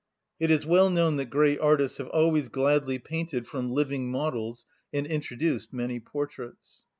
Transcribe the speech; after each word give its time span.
It 0.39 0.49
is 0.49 0.65
well 0.65 0.89
known 0.89 1.17
that 1.17 1.29
great 1.29 1.59
artists 1.59 1.99
have 1.99 2.07
always 2.07 2.49
gladly 2.49 2.97
painted 2.97 3.45
from 3.45 3.69
living 3.69 4.09
models 4.09 4.65
and 4.91 5.05
introduced 5.05 5.73
many 5.73 5.99
portraits. 5.99 6.85